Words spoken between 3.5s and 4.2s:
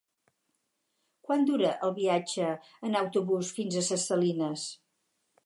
fins a Ses